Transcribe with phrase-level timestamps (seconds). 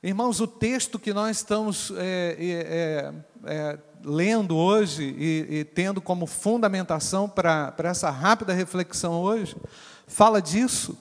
[0.00, 3.12] Irmãos, o texto que nós estamos é, é,
[3.44, 9.56] é, lendo hoje e, e, tendo como fundamentação para essa rápida reflexão hoje,
[10.06, 10.96] fala disso,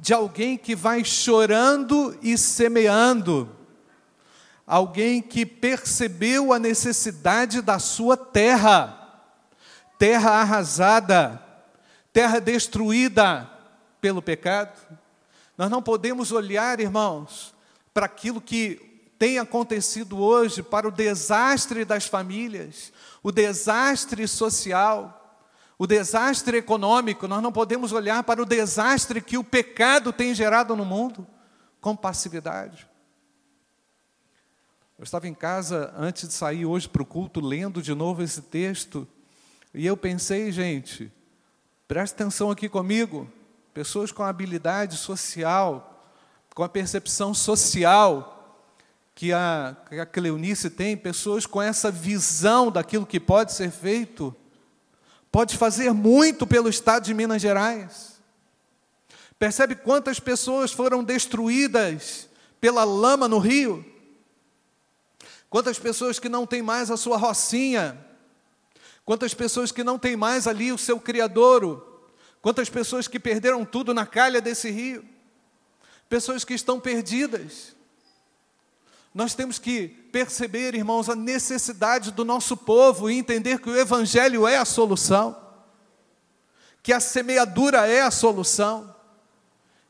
[0.00, 3.48] de alguém que vai chorando e semeando,
[4.66, 9.22] alguém que percebeu a necessidade da sua terra,
[10.00, 11.40] terra arrasada,
[12.12, 13.48] terra destruída
[14.00, 14.76] pelo pecado.
[15.56, 17.53] Nós não podemos olhar, irmãos,
[17.94, 25.46] para aquilo que tem acontecido hoje, para o desastre das famílias, o desastre social,
[25.78, 30.74] o desastre econômico, nós não podemos olhar para o desastre que o pecado tem gerado
[30.74, 31.24] no mundo
[31.80, 32.88] com passividade.
[34.98, 38.42] Eu estava em casa antes de sair hoje para o culto, lendo de novo esse
[38.42, 39.06] texto,
[39.72, 41.12] e eu pensei, gente,
[41.86, 43.30] preste atenção aqui comigo,
[43.72, 45.93] pessoas com habilidade social,
[46.54, 48.30] com a percepção social
[49.14, 54.34] que a, que a Cleonice tem, pessoas com essa visão daquilo que pode ser feito,
[55.30, 58.20] pode fazer muito pelo Estado de Minas Gerais.
[59.38, 62.28] Percebe quantas pessoas foram destruídas
[62.60, 63.84] pela lama no rio?
[65.50, 67.98] Quantas pessoas que não têm mais a sua rocinha?
[69.04, 72.10] Quantas pessoas que não têm mais ali o seu criadouro?
[72.40, 75.13] Quantas pessoas que perderam tudo na calha desse rio?
[76.08, 77.74] Pessoas que estão perdidas.
[79.14, 84.46] Nós temos que perceber, irmãos, a necessidade do nosso povo e entender que o Evangelho
[84.46, 85.36] é a solução,
[86.82, 88.94] que a semeadura é a solução,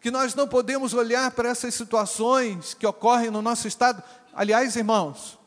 [0.00, 4.02] que nós não podemos olhar para essas situações que ocorrem no nosso estado.
[4.34, 5.38] Aliás, irmãos,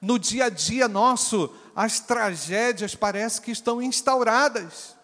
[0.00, 4.96] no dia a dia nosso, as tragédias parecem que estão instauradas.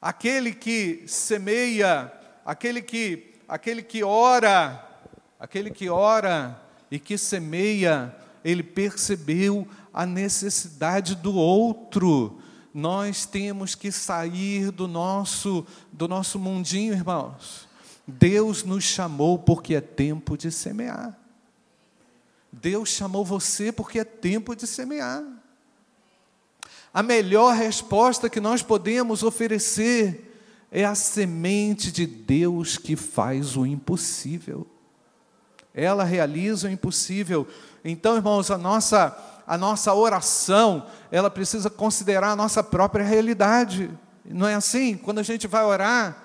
[0.00, 2.12] Aquele que semeia
[2.46, 4.82] aquele que, aquele que ora,
[5.38, 12.40] aquele que ora e que semeia, ele percebeu a necessidade do outro.
[12.72, 17.66] Nós temos que sair do nosso do nosso mundinho, irmãos.
[18.06, 21.18] Deus nos chamou porque é tempo de semear.
[22.52, 25.24] Deus chamou você porque é tempo de semear.
[26.94, 30.25] A melhor resposta que nós podemos oferecer
[30.76, 34.66] é a semente de Deus que faz o impossível.
[35.72, 37.48] Ela realiza o impossível.
[37.82, 39.16] Então, irmãos, a nossa
[39.46, 43.88] a nossa oração, ela precisa considerar a nossa própria realidade.
[44.22, 44.98] Não é assim?
[44.98, 46.24] Quando a gente vai orar,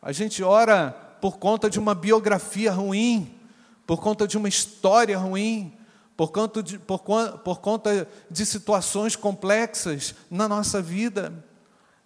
[0.00, 3.32] a gente ora por conta de uma biografia ruim,
[3.86, 5.78] por conta de uma história ruim,
[6.16, 6.98] por conta de, por,
[7.44, 11.32] por conta de situações complexas na nossa vida.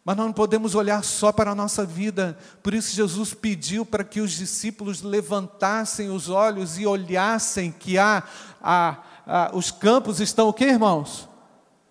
[0.06, 2.38] Mas nós não podemos olhar só para a nossa vida.
[2.62, 8.22] Por isso, Jesus pediu para que os discípulos levantassem os olhos e olhassem que há,
[8.62, 11.28] há, há os campos estão o que, irmãos?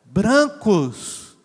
[0.05, 1.35] Brancos.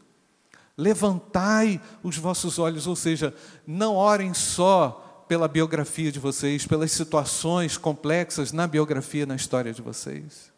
[0.76, 3.34] Levantai os vossos olhos, ou seja,
[3.66, 9.82] não orem só pela biografia de vocês, pelas situações complexas na biografia, na história de
[9.82, 10.52] vocês,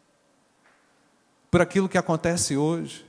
[1.49, 3.03] por aquilo que acontece hoje.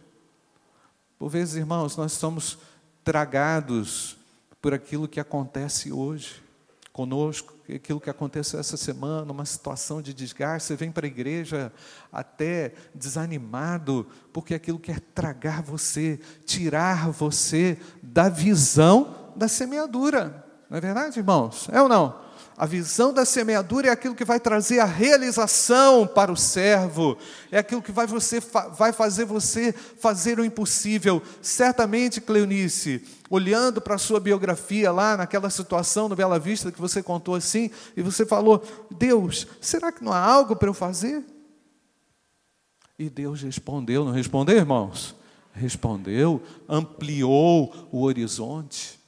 [1.18, 2.58] Por vezes, irmãos, nós somos
[3.04, 4.16] tragados
[4.60, 6.42] por aquilo que acontece hoje
[6.92, 11.72] conosco, aquilo que aconteceu essa semana, uma situação de desgaste, você vem para a igreja
[12.12, 20.46] até desanimado, porque aquilo quer tragar você, tirar você da visão da semeadura.
[20.70, 21.68] Não é verdade, irmãos?
[21.72, 22.23] É ou não?
[22.56, 27.18] A visão da semeadura é aquilo que vai trazer a realização para o servo,
[27.50, 28.40] é aquilo que vai, você,
[28.78, 31.20] vai fazer você fazer o impossível.
[31.42, 37.02] Certamente, Cleonice, olhando para a sua biografia lá, naquela situação no Bela Vista que você
[37.02, 41.24] contou assim, e você falou: Deus, será que não há algo para eu fazer?
[42.96, 45.16] E Deus respondeu, não respondeu, irmãos?
[45.52, 49.00] Respondeu, ampliou o horizonte.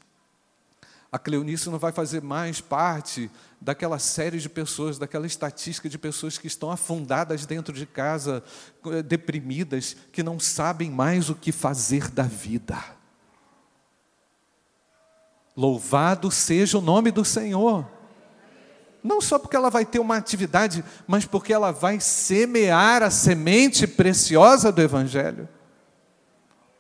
[1.17, 6.37] A Cleonice não vai fazer mais parte daquela série de pessoas, daquela estatística de pessoas
[6.37, 8.45] que estão afundadas dentro de casa,
[8.85, 12.77] eh, deprimidas, que não sabem mais o que fazer da vida.
[15.57, 17.89] Louvado seja o nome do Senhor.
[19.03, 23.87] Não só porque ela vai ter uma atividade, mas porque ela vai semear a semente
[23.87, 25.49] preciosa do Evangelho.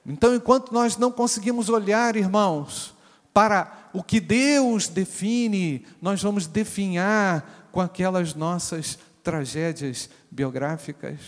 [0.04, 2.94] Então, enquanto nós não conseguimos olhar, irmãos,
[3.36, 11.18] para o que Deus define, nós vamos definhar com aquelas nossas tragédias biográficas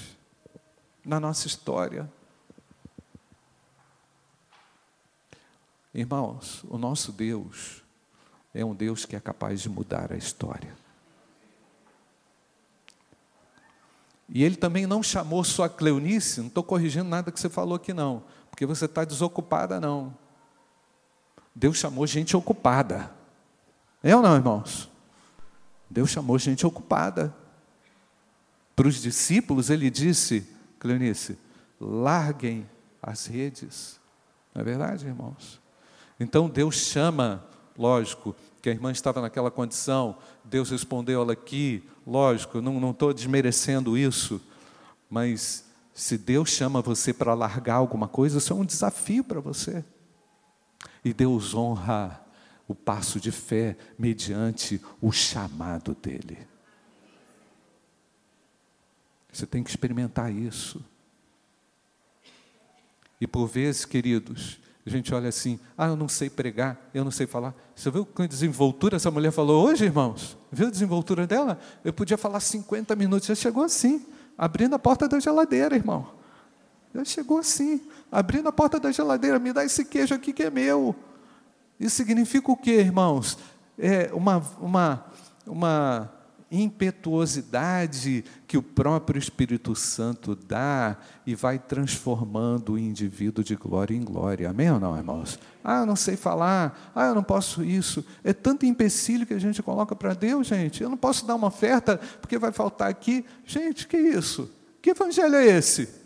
[1.03, 2.07] na nossa história.
[5.95, 7.83] Irmãos, o nosso Deus
[8.53, 10.77] é um Deus que é capaz de mudar a história.
[14.29, 17.77] E ele também não chamou só a Cleonice, não estou corrigindo nada que você falou
[17.77, 20.15] aqui não, porque você está desocupada não.
[21.59, 23.11] Deus chamou gente ocupada.
[24.01, 24.89] É ou não, irmãos?
[25.91, 27.35] Deus chamou gente ocupada.
[28.77, 30.47] Para os discípulos, ele disse,
[30.79, 31.37] Cleonice,
[31.81, 32.65] larguem
[33.03, 33.99] as redes.
[34.55, 35.61] Não é verdade, irmãos?
[36.21, 37.45] Então Deus chama,
[37.77, 43.99] lógico, que a irmã estava naquela condição, Deus respondeu ela aqui, lógico, não estou desmerecendo
[43.99, 44.41] isso,
[45.11, 49.85] mas se Deus chama você para largar alguma coisa, isso é um desafio para você.
[51.05, 52.25] E Deus honra
[52.67, 56.39] o passo de fé mediante o chamado dele.
[59.33, 60.85] Você tem que experimentar isso.
[63.21, 67.11] E por vezes, queridos, a gente olha assim: ah, eu não sei pregar, eu não
[67.11, 67.55] sei falar.
[67.75, 70.37] Você viu que desenvoltura essa mulher falou hoje, irmãos?
[70.51, 71.59] Viu a desenvoltura dela?
[71.85, 74.07] Eu podia falar 50 minutos, já chegou assim,
[74.37, 76.18] abrindo a porta da geladeira, irmão.
[76.95, 77.81] Já chegou assim,
[78.11, 80.95] abrindo a porta da geladeira, me dá esse queijo aqui que é meu.
[81.79, 83.39] Isso significa o quê, irmãos?
[83.79, 85.07] É uma, uma,
[85.47, 86.13] uma
[86.51, 90.97] impetuosidade que o próprio Espírito Santo dá
[91.27, 94.49] e vai transformando o indivíduo de glória em glória.
[94.49, 95.39] Amém ou não, irmãos?
[95.63, 96.91] Ah, eu não sei falar.
[96.95, 98.05] Ah, eu não posso isso.
[98.25, 100.83] É tanto empecilho que a gente coloca para Deus, gente.
[100.83, 103.25] Eu não posso dar uma oferta porque vai faltar aqui.
[103.45, 104.51] Gente, que isso?
[104.81, 105.98] Que evangelho é esse?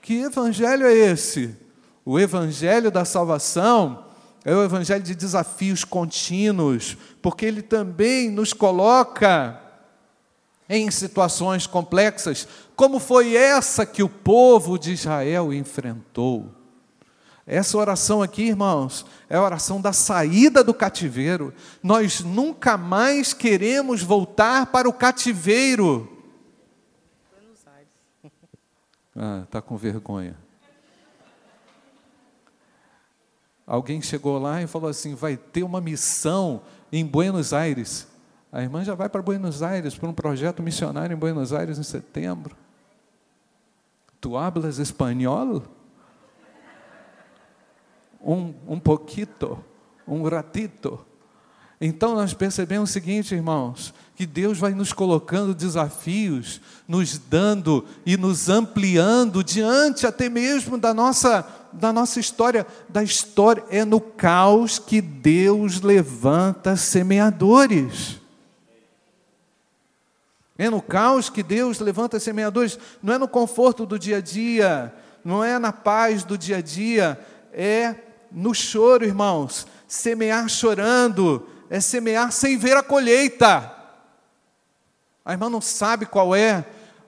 [0.00, 1.56] Que evangelho é esse?
[2.04, 4.04] O evangelho da salvação
[4.44, 9.60] é o evangelho de desafios contínuos, porque ele também nos coloca
[10.68, 12.46] em situações complexas,
[12.76, 16.54] como foi essa que o povo de Israel enfrentou.
[17.46, 21.52] Essa oração aqui, irmãos, é a oração da saída do cativeiro.
[21.82, 26.17] Nós nunca mais queremos voltar para o cativeiro.
[29.20, 30.36] Ah, está com vergonha.
[33.66, 36.62] Alguém chegou lá e falou assim: vai ter uma missão
[36.92, 38.06] em Buenos Aires.
[38.52, 41.82] A irmã já vai para Buenos Aires, para um projeto missionário em Buenos Aires em
[41.82, 42.56] setembro.
[44.20, 45.64] Tu hablas espanhol?
[48.22, 49.62] Um, um pouquito,
[50.06, 51.04] um ratito.
[51.80, 58.16] Então nós percebemos o seguinte, irmãos, que Deus vai nos colocando desafios, nos dando e
[58.16, 64.78] nos ampliando diante até mesmo da nossa da nossa história, da história é no caos
[64.78, 68.20] que Deus levanta semeadores.
[70.56, 74.92] É no caos que Deus levanta semeadores, não é no conforto do dia a dia,
[75.24, 77.20] não é na paz do dia a dia,
[77.52, 77.94] é
[78.32, 79.66] no choro, irmãos.
[79.86, 83.74] Semear chorando é semear sem ver a colheita.
[85.24, 86.64] A irmã não sabe qual é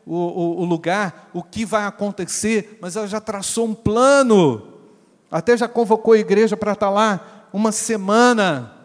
[0.07, 4.75] o, o, o lugar, o que vai acontecer, mas ela já traçou um plano,
[5.31, 8.77] até já convocou a igreja para estar lá uma semana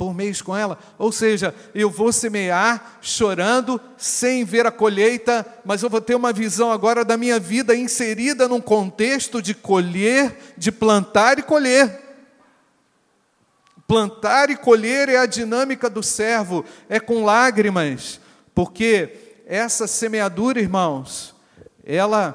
[0.00, 0.78] por mês com ela.
[0.96, 6.32] Ou seja, eu vou semear chorando, sem ver a colheita, mas eu vou ter uma
[6.32, 11.99] visão agora da minha vida inserida num contexto de colher, de plantar e colher.
[13.90, 18.20] Plantar e colher é a dinâmica do servo, é com lágrimas,
[18.54, 21.34] porque essa semeadura, irmãos,
[21.84, 22.32] ela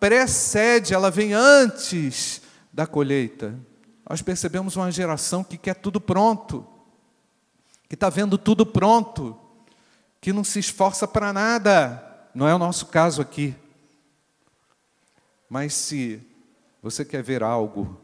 [0.00, 3.54] precede, ela vem antes da colheita.
[4.08, 6.66] Nós percebemos uma geração que quer tudo pronto
[7.88, 9.38] que está vendo tudo pronto,
[10.20, 12.02] que não se esforça para nada.
[12.34, 13.54] Não é o nosso caso aqui.
[15.48, 16.20] Mas se
[16.82, 18.00] você quer ver algo,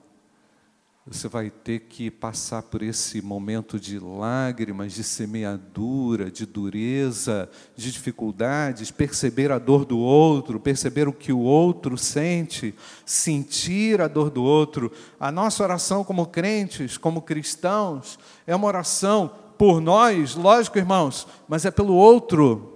[1.04, 7.90] você vai ter que passar por esse momento de lágrimas, de semeadura, de dureza, de
[7.90, 12.72] dificuldades, perceber a dor do outro, perceber o que o outro sente,
[13.04, 14.92] sentir a dor do outro.
[15.18, 18.16] A nossa oração como crentes, como cristãos,
[18.46, 22.68] é uma oração por nós, lógico, irmãos, mas é pelo outro.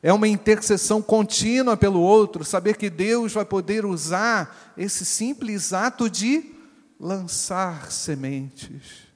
[0.00, 6.08] É uma intercessão contínua pelo outro, saber que Deus vai poder usar esse simples ato
[6.08, 6.55] de
[6.98, 9.06] lançar sementes.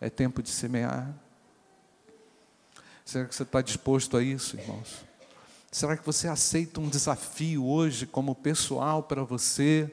[0.00, 1.14] É tempo de semear.
[3.04, 5.04] Será que você está disposto a isso, irmãos?
[5.70, 9.90] Será que você aceita um desafio hoje como pessoal para você?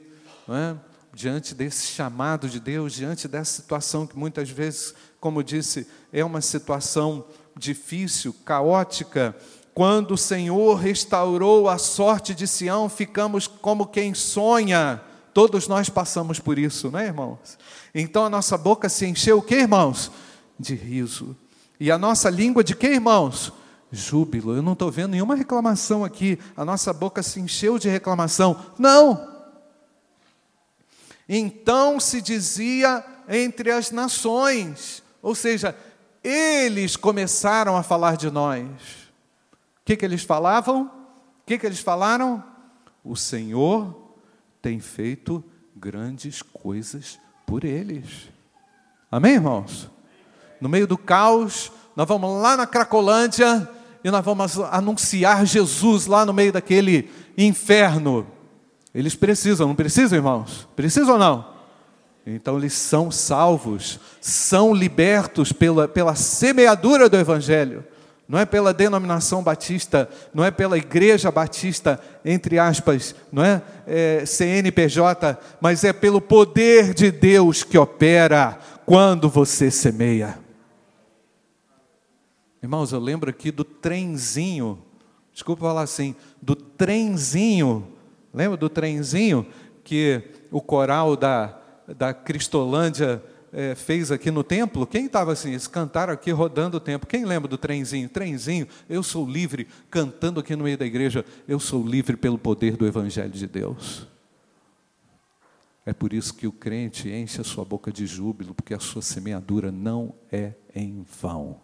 [0.47, 0.89] É?
[1.13, 6.41] diante desse chamado de Deus, diante dessa situação que muitas vezes, como disse, é uma
[6.41, 7.25] situação
[7.57, 9.35] difícil, caótica.
[9.73, 15.01] Quando o Senhor restaurou a sorte de Sião, ficamos como quem sonha.
[15.39, 17.57] Todos nós passamos por isso, não é, irmãos?
[17.95, 20.11] Então a nossa boca se encheu o que, irmãos?
[20.59, 21.33] De riso.
[21.79, 23.53] E a nossa língua de que, irmãos?
[23.89, 24.53] júbilo.
[24.53, 26.37] Eu não estou vendo nenhuma reclamação aqui.
[26.57, 28.73] A nossa boca se encheu de reclamação.
[28.77, 29.33] Não!
[31.29, 35.73] Então se dizia entre as nações, ou seja,
[36.21, 38.65] eles começaram a falar de nós.
[38.65, 40.81] O que, que eles falavam?
[40.83, 42.43] O que, que eles falaram?
[43.05, 44.08] O Senhor
[44.61, 45.43] tem feito
[45.75, 48.29] grandes coisas por eles.
[49.11, 49.89] Amém, irmãos?
[50.59, 53.67] No meio do caos, nós vamos lá na Cracolândia
[54.03, 58.27] e nós vamos anunciar Jesus lá no meio daquele inferno.
[58.93, 60.67] Eles precisam, não precisam, irmãos?
[60.75, 61.49] Precisam ou não?
[62.25, 67.83] Então eles são salvos, são libertos pela, pela semeadura do Evangelho.
[68.29, 74.23] Não é pela denominação batista, não é pela igreja batista, entre aspas, não é, é
[74.23, 80.37] CNPJ, mas é pelo poder de Deus que opera quando você semeia.
[82.61, 84.77] Irmãos, eu lembro aqui do trenzinho,
[85.33, 87.87] desculpa falar assim, do trenzinho,
[88.31, 89.43] lembra do trenzinho
[89.83, 90.21] que
[90.51, 91.57] o coral da,
[91.97, 94.85] da Cristolândia é, fez aqui no templo?
[94.85, 95.49] Quem estava assim?
[95.49, 97.07] Eles cantaram aqui rodando o templo.
[97.07, 98.09] Quem lembra do trenzinho?
[98.09, 102.77] Trenzinho, eu sou livre, cantando aqui no meio da igreja, eu sou livre pelo poder
[102.77, 104.07] do Evangelho de Deus.
[105.85, 109.01] É por isso que o crente enche a sua boca de júbilo, porque a sua
[109.01, 111.59] semeadura não é em vão.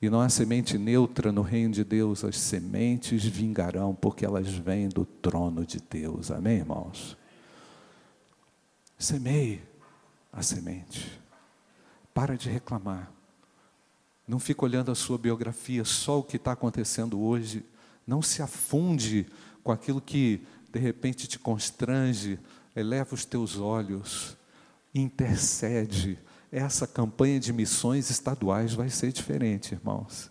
[0.00, 4.88] E não há semente neutra no reino de Deus, as sementes vingarão, porque elas vêm
[4.88, 6.30] do trono de Deus.
[6.30, 7.16] Amém, irmãos?
[8.98, 9.62] Semeie
[10.36, 11.18] a semente.
[12.12, 13.10] Para de reclamar.
[14.28, 17.64] Não fique olhando a sua biografia, só o que está acontecendo hoje.
[18.06, 19.26] Não se afunde
[19.64, 22.38] com aquilo que de repente te constrange.
[22.74, 24.36] Eleva os teus olhos,
[24.94, 26.18] intercede.
[26.52, 30.30] Essa campanha de missões estaduais vai ser diferente, irmãos.